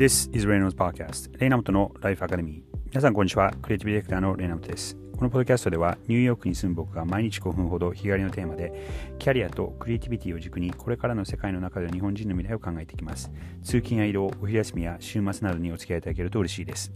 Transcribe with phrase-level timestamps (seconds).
[0.00, 3.52] This is Reynolds Podcast レイナムトのライフアカデミー皆さんこんにちは。
[3.60, 4.96] クリエイティブディレクターのレイナムトです。
[5.14, 13.30] このポッドキャストではニューヨークに住む僕が毎日5分ほど日帰りのテーマでキャリアとクリエイティビティを軸にこれからの世界の中で日本人の未来を考えていきます。
[13.62, 16.90] 通勤や移動お昼休みや週末などにお付き合いいただけると嬉しいです。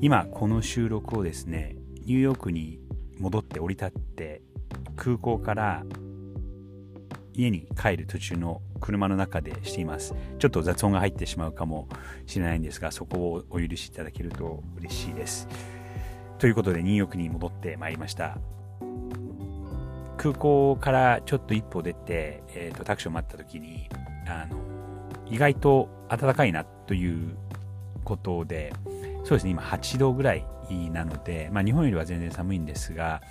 [0.00, 2.80] 今この収録をですねニューヨークに
[3.20, 4.42] 戻って降り立って
[4.96, 5.84] 空港から
[7.32, 10.14] 家に帰る途中の車の中でしています。
[10.38, 11.88] ちょっと雑音が入ってしまうかも
[12.26, 15.48] しれないんですが、そこをお許しいただけると嬉しいです。
[16.38, 18.36] ということで、ニューヨークに戻ってまいりました。
[20.18, 23.88] 空港からちょっと一歩出て、えーと、タクシーを待った時に、
[24.26, 24.58] あの、
[25.26, 27.36] 意外と暖かいなという
[28.04, 28.72] ことで、
[29.24, 30.44] そうですね、今8度ぐらい
[30.90, 33.22] なので、まあ、日本よりは全然寒いんですが、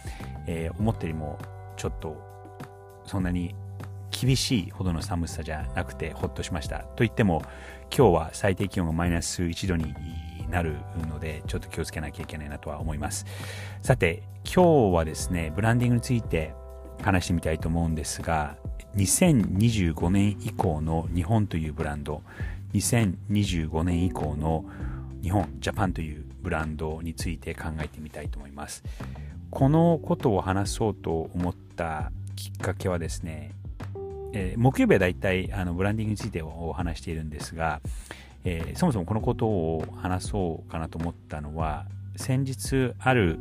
[0.47, 1.37] えー、思ったよりも
[1.75, 2.17] ちょっと
[3.05, 3.55] そんなに
[4.21, 6.83] 厳しいほどの寒さじゃなくてほっとしました。
[6.95, 7.41] といっても
[7.95, 9.95] 今日は最低気温がマイナス1度に
[10.51, 10.75] なる
[11.09, 13.25] のでちょっと気をつけなきゃいけないなとは思います。
[13.81, 16.53] さて今日はですねブランディングについて
[17.01, 18.57] 話してみたいと思うんですが
[18.95, 22.21] 2025年以降の日本というブランド
[22.73, 24.65] 2025年以降の
[25.23, 28.83] 日本ジャパンというブランドについて考えてみたいと思います
[29.49, 33.53] このことを話そうと思ったきっかけはですね
[34.33, 37.81] えー、木曜日は大体あのブランディングについてお話しているんですが、
[38.45, 43.39] えー、そもそもこのことを話そうかなと思ったのは先日ある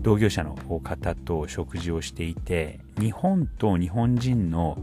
[0.00, 4.78] 同業者の方と食事をしていて日本と日本人の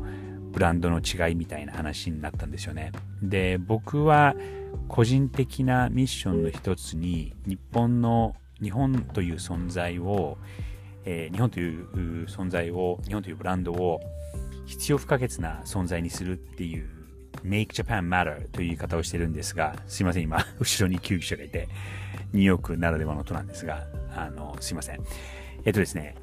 [0.52, 2.92] ブランドの違いみたいな話になったんですよね。
[3.22, 4.36] で僕は
[4.88, 10.38] 個人的なミッションの一つに日本の日本という存在を、
[11.04, 14.00] えー、日本という存在を日本というブランドを
[14.66, 16.90] 必要不可欠な存在にするっていう
[17.44, 21.68] Make Japan Matter という言い方をしてるんですが、すいません、今、 後ろに救急車がいて、
[22.34, 25.02] ニューヨークならではの音なんですが、あの、すいません。
[25.64, 26.16] えっとですね、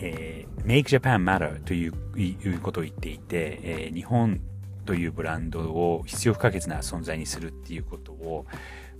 [0.00, 4.40] えー、Make Japan Matter ということを言っていて、えー、日本
[4.84, 8.46] というブランドを必要不可欠な存在にするっていうことを、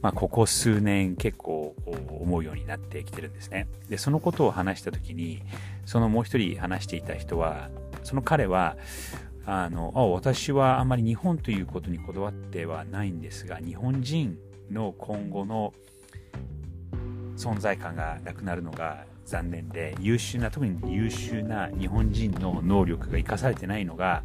[0.00, 3.68] まあ、ここ数年結構思うようになってきてるんですね。
[3.88, 5.42] で、そのことを話したときに、
[5.86, 7.70] そのもう一人話していた人は、
[8.04, 8.76] その彼は
[9.46, 14.38] あの私はあまり日本ということにこだわってはないんですが日本人
[14.70, 15.74] の今後の
[17.36, 24.22] 存在感がなくなるのが残念で優秀な特に優秀な日本人の能力が生かされてないのが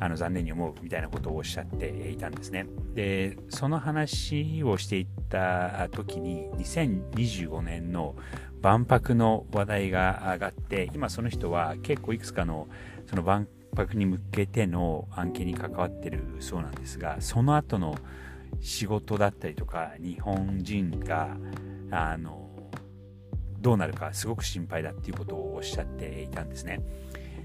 [0.00, 2.66] あの残念に思うみたいなことをおっしゃっていたんですね。
[2.94, 8.14] でその話をしていった時に2025年の
[8.60, 12.68] 万博の話題が上がって今その人は結構いくつかの
[13.06, 13.46] その万
[13.76, 17.96] 博に向けての案件に関わってるそうなんですがその後の
[18.60, 21.36] 仕事だったりとか日本人が
[21.90, 22.48] あの
[23.60, 26.80] どうなるかすごく心配だっていうことをおっしゃっていたんですね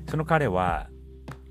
[0.10, 0.90] その彼は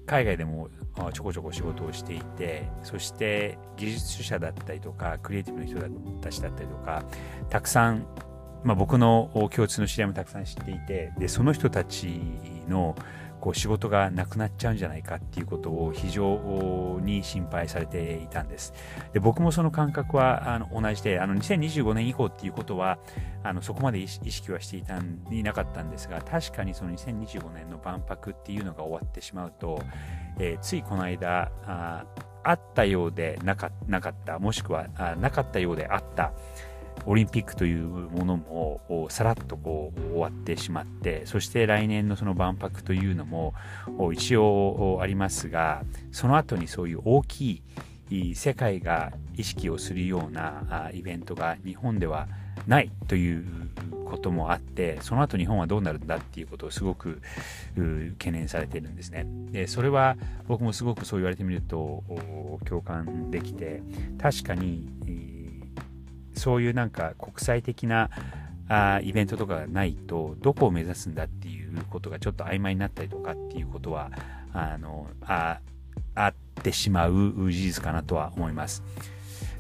[0.09, 0.71] 海外でも
[1.13, 7.05] ちょこちょこ仕事をしていてそして技術者だったりとかクリエイティブの人たちだったりとか
[7.51, 8.07] たくさん、
[8.65, 12.21] まあ、僕の共通の知り合いもたくさん知っていてでその人たち
[12.69, 12.97] の
[13.41, 18.73] こう仕事がなくなっちゃうんじゃないかっていうことを非常に心配されていたんです。
[19.13, 22.99] で僕もその感覚はあの同じであの2025年以降っていうことは
[23.43, 24.99] あのそこまで意識はしていた
[25.31, 29.81] いなかったんですが確かにその2025年の万博っていうのが終わってしまうと、
[30.39, 32.05] えー、ついこの間あ
[32.43, 36.33] あったようでなかなかったもしくはあなかったようであった
[37.09, 43.55] オリンピックというものもさらっとこう終わってしまってそして来年のその万博というのも
[44.13, 47.63] 一応ありますがその後にそういう大き
[48.11, 52.29] い世界が意識をするようなイベントが日本では
[52.67, 53.45] ないという
[54.05, 57.23] こともあってその後日本はどうなるんだっていうことをすごく
[58.19, 59.27] 懸念されているんですね。
[59.51, 62.03] でそれは僕もすごくそう言われてみると
[62.67, 63.83] 共感できて
[64.21, 64.89] 確かに
[66.39, 68.11] そういうなんか国際的な
[68.69, 74.11] あイベントとかがないとどこを目指すんだっていうことがちょっと曖昧になったりとかっていうことは
[74.53, 75.61] あのあ
[76.15, 78.83] あってしまう事実かなとは思います。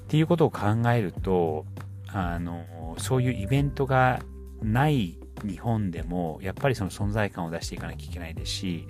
[0.00, 0.60] っていうことを考
[0.94, 1.66] えると
[2.08, 4.20] あのそういうイベントが
[4.62, 8.88] ない日本でもやっぱりその存在感を出していかなきゃいけないですし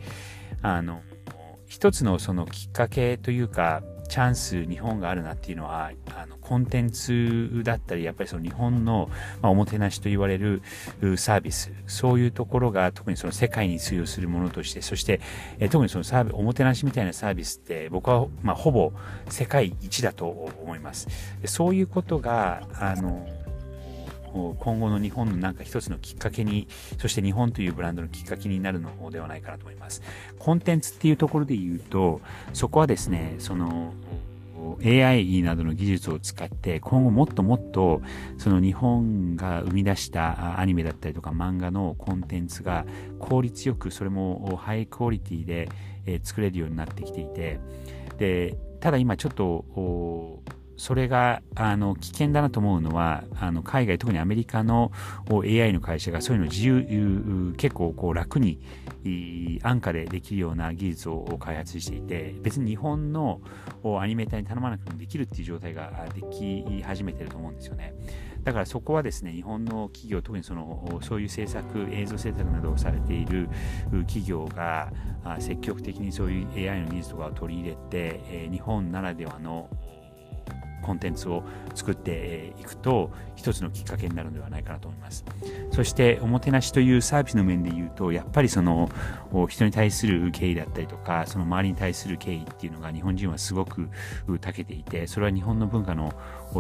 [0.62, 1.02] あの
[1.67, 9.10] 一つのそのきっかけというかチャンス日本があるなっていうのはあのコンテンツだったりやっぱりその日本の、
[9.43, 10.62] まあ、おもてなしと言われる
[11.16, 15.20] サービスそういうところが特にその世界に通用するものとしてそして、
[15.58, 18.93] え特にそのサービおもてなしみたいなサービスって僕は、まあ、ほぼ
[19.28, 21.08] 世界一だと思います。
[21.44, 23.26] そういうことがあの
[24.32, 30.02] 今後の日本のなんか一つのきっかけに、そして日本というブランドのきっかけになるのではないかなと思います。
[30.38, 32.20] コンテンツっていうところで言うと、
[32.52, 33.92] そこはですね、その、
[34.84, 38.02] AI などの技術を使って今後もっともっと
[38.36, 42.84] その日本が生み出したアニメだったりとか漫画のコンテンツが
[43.19, 45.69] 効率よくそれもハイクオリティで
[46.22, 47.60] 作れるようになってきていて
[48.19, 50.42] でただ今ちょっと
[50.78, 54.92] それがあの危険だなと思うのはあの海外特にアメリカの
[55.28, 58.60] AI の会社がそういうの自由結構こう楽に
[59.62, 63.40] 安価でできるような技術を開発していて別に日本の
[64.00, 67.94] アニメーターに頼まなくてもできるっていう状態ができ始めてると思うんですよね。
[68.44, 73.48] だからそこはですね日本の企業特にそのそういう制作映像制作などをされている
[74.06, 74.92] 企業が
[75.40, 79.69] 積極的にそういう AI の技術とかを取り入れて日本ならではの
[80.82, 81.42] コンテンツを
[81.75, 85.25] 作っていくと一つのきっかけになるのではないかなと思います。
[85.70, 88.88] そしておもてなしというサービスの面で言うとやっぱりその
[89.48, 93.88] 人に対する敬意だったりとかその周りに対する敬意っていうのが日本人はすごく
[94.26, 96.12] 長けていてそれは日本の文化の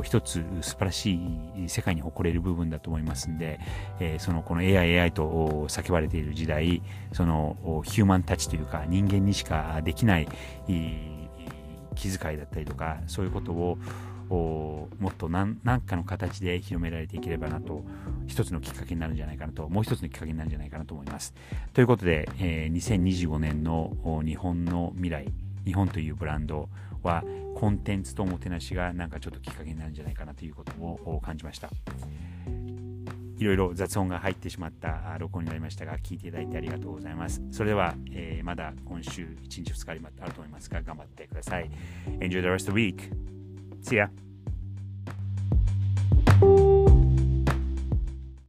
[0.04, 1.14] 一つ素晴らし
[1.56, 3.58] い世界に誇れる部分だと思いますんで、
[4.00, 6.82] えそのこの AI、AI と叫ばれている時代
[7.12, 10.28] そのヒューマンタッチというか人間にしかできない
[11.98, 13.78] 気遣いだったりとかそういうことを
[14.30, 17.82] もっと何かの形で広められていければなと
[18.26, 21.34] 一つのきっかけになるんじゃないかなともう一つのきっかけになるんじゃないかなと思います。
[21.72, 25.32] ということで、えー、2025年の日本の未来
[25.64, 26.68] 日本というブランド
[27.02, 27.24] は
[27.54, 31.70] コンテンツとおもてなしがなんかちょっときっかけになるんじゃないかなということを感じました。
[33.38, 37.42] いろいろ雑音が入ってしまった録音になりましたが、聞いていただいてありがとうございます。
[37.50, 39.90] それでは、えー、まだ今週1日2日
[40.20, 41.70] あると思いますが、頑張ってください。
[42.20, 43.12] Enjoy the rest of the week.
[43.82, 44.27] See ya.